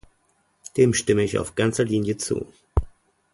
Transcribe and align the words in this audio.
Dem 0.77 0.95
stimme 0.95 1.21
ich 1.21 1.37
auf 1.37 1.53
ganzer 1.53 1.83
Linie 1.83 2.17
zu. 2.17 2.51